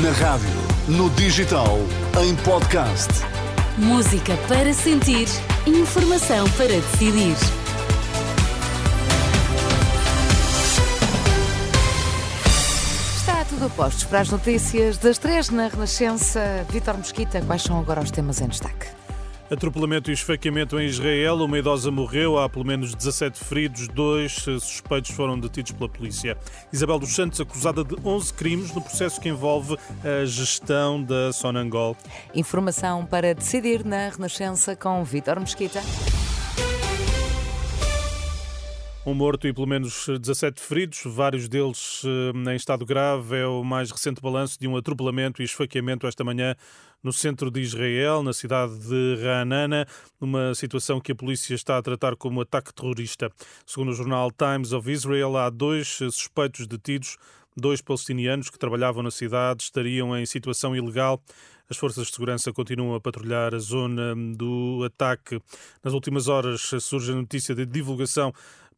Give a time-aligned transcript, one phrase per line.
[0.00, 0.48] Na rádio,
[0.88, 1.76] no digital,
[2.18, 3.10] em podcast.
[3.76, 5.28] Música para sentir,
[5.66, 7.36] informação para decidir.
[13.18, 16.64] Está tudo a postos para as notícias das três na Renascença.
[16.70, 19.01] Vítor Mosquita, quais são agora os temas em destaque?
[19.50, 21.36] Atropelamento e esfaqueamento em Israel.
[21.36, 26.38] Uma idosa morreu, há pelo menos 17 feridos, dois suspeitos foram detidos pela polícia.
[26.72, 31.96] Isabel dos Santos acusada de 11 crimes no processo que envolve a gestão da Sonangol.
[32.34, 35.82] Informação para decidir na Renascença com Vítor Mesquita.
[39.04, 43.36] Um morto e pelo menos 17 feridos, vários deles eh, em estado grave.
[43.36, 46.54] É o mais recente balanço de um atropelamento e esfaqueamento esta manhã
[47.02, 49.88] no centro de Israel, na cidade de Ra'anana,
[50.20, 53.28] numa situação que a polícia está a tratar como ataque terrorista.
[53.66, 57.18] Segundo o jornal Times of Israel, há dois suspeitos detidos
[57.54, 61.22] Dois palestinianos que trabalhavam na cidade estariam em situação ilegal.
[61.68, 65.38] As forças de segurança continuam a patrulhar a zona do ataque.
[65.84, 68.32] Nas últimas horas surge a notícia de divulgação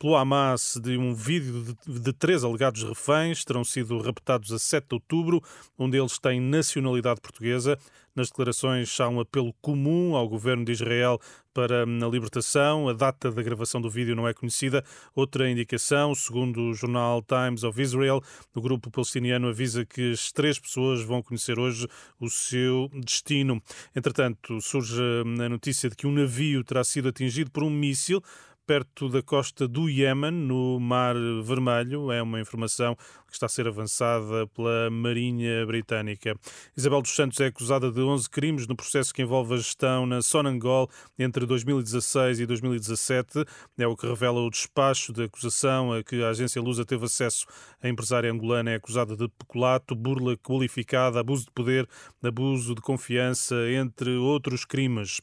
[0.05, 3.42] pelo Hamas de um vídeo de, de, três alegados reféns.
[3.42, 5.42] Terão sido raptados a 7 de outubro.
[5.78, 7.78] Um deles tem nacionalidade portuguesa.
[8.14, 11.19] Nas declarações há um apelo comum ao governo de Israel
[11.55, 12.86] para a libertação.
[12.86, 14.84] A data da gravação do vídeo não é conhecida.
[15.16, 18.22] Outra indicação, segundo o jornal Times of Israel,
[18.55, 21.88] o grupo palestiniano avisa que as três pessoas vão conhecer hoje
[22.20, 23.58] o seu destino.
[23.97, 28.22] Entretanto, surge a notícia de que um navio terá sido atingido por um míssil
[28.67, 32.11] perto da costa do Iémen, no Mar Vermelho.
[32.11, 36.37] É uma informação que está a ser avançada pela Marinha Britânica.
[36.77, 40.23] Isabel dos Santos é acusada de 11 crimes no processo que envolve a gestão na
[40.23, 43.45] Sonangol entre 2016 e 2017.
[43.77, 47.45] É o que revela o despacho de acusação a que a agência Lusa teve acesso.
[47.83, 51.89] A empresária angolana é acusada de peculato, burla qualificada, abuso de poder,
[52.23, 55.21] abuso de confiança, entre outros crimes.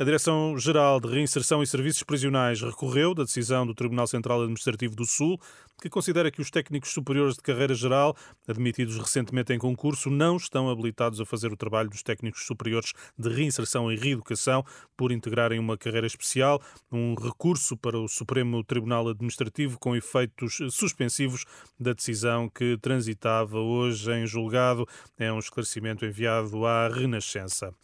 [0.00, 5.04] A Direção-Geral de Reinserção e Serviços Prisionais recorreu da decisão do Tribunal Central Administrativo do
[5.04, 5.38] Sul,
[5.78, 8.16] que considera que os técnicos superiores de carreira geral,
[8.48, 13.28] admitidos recentemente em concurso, não estão habilitados a fazer o trabalho dos técnicos superiores de
[13.28, 14.64] reinserção e reeducação
[14.96, 16.62] por integrarem uma carreira especial.
[16.90, 21.44] Um recurso para o Supremo Tribunal Administrativo com efeitos suspensivos
[21.78, 24.88] da decisão que transitava hoje em julgado.
[25.18, 27.74] É um esclarecimento enviado à Renascença.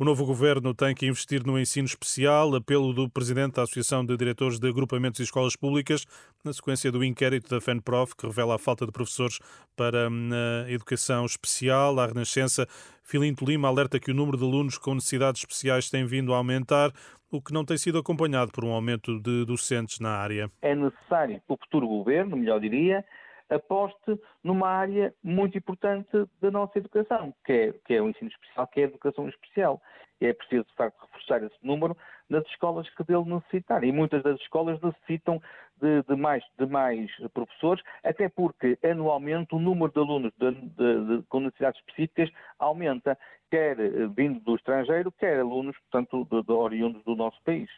[0.00, 4.16] O novo governo tem que investir no ensino especial, apelo do presidente da Associação de
[4.16, 6.06] Diretores de Agrupamentos e Escolas Públicas,
[6.42, 9.38] na sequência do inquérito da FENPROF, que revela a falta de professores
[9.76, 10.30] para hum,
[10.64, 12.00] a educação especial.
[12.00, 12.66] A Renascença,
[13.04, 16.90] Filinto Lima alerta que o número de alunos com necessidades especiais tem vindo a aumentar,
[17.30, 20.50] o que não tem sido acompanhado por um aumento de docentes na área.
[20.62, 23.04] É necessário que o futuro governo, melhor diria,
[23.50, 26.08] aposte numa área muito importante
[26.40, 29.82] da nossa educação, que é, que é o ensino especial, que é a educação especial.
[30.20, 31.96] E é preciso, de facto, reforçar esse número
[32.28, 33.88] nas escolas que dele necessitarem.
[33.88, 35.40] E muitas das escolas necessitam
[35.80, 41.40] de, de, mais, de mais professores, até porque anualmente o número de alunos de, com
[41.40, 43.18] necessidades específicas aumenta,
[43.50, 47.70] quer eh, vindo do estrangeiro, quer alunos, portanto, de, oriundos do nosso país.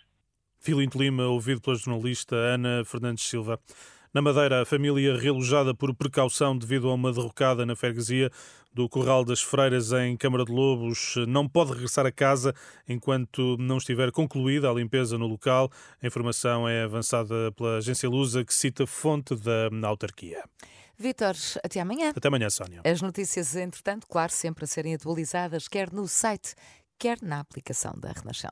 [0.58, 3.58] Filinto Lima, ouvido pela jornalista Ana Fernandes Silva.
[4.14, 8.30] Na Madeira, a família realojada por precaução devido a uma derrocada na freguesia
[8.70, 12.54] do Corral das Freiras em Câmara de Lobos não pode regressar a casa
[12.86, 15.70] enquanto não estiver concluída a limpeza no local.
[16.02, 20.44] A informação é avançada pela agência Lusa, que cita fonte da autarquia.
[20.98, 21.34] Vítor,
[21.64, 22.12] até amanhã.
[22.14, 22.82] Até amanhã, Sónia.
[22.84, 26.54] As notícias, entretanto, claro, sempre a serem atualizadas, quer no site,
[26.98, 28.50] quer na aplicação da Renascença.